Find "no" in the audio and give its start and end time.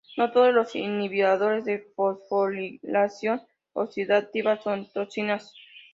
0.17-0.31